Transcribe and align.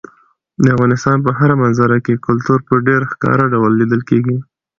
د 0.63 0.65
افغانستان 0.75 1.17
په 1.25 1.31
هره 1.39 1.55
منظره 1.63 1.97
کې 2.05 2.21
کلتور 2.27 2.59
په 2.67 2.75
ډېر 2.87 3.01
ښکاره 3.11 3.45
ډول 3.53 3.71
لیدل 3.81 4.01
کېږي. 4.09 4.37